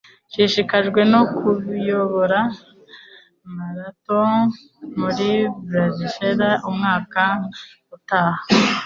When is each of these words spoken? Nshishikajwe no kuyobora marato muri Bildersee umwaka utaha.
Nshishikajwe 0.29 1.01
no 1.13 1.21
kuyobora 1.35 2.39
marato 3.55 4.19
muri 4.99 5.29
Bildersee 5.69 6.49
umwaka 6.69 7.23
utaha. 7.95 8.41